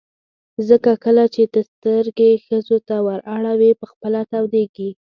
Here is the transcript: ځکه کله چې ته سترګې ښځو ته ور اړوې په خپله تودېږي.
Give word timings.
ځکه 0.69 0.91
کله 1.03 1.23
چې 1.33 1.43
ته 1.53 1.59
سترګې 1.71 2.31
ښځو 2.45 2.77
ته 2.87 2.95
ور 3.05 3.19
اړوې 3.35 3.71
په 3.79 3.85
خپله 3.91 4.19
تودېږي. 4.31 4.89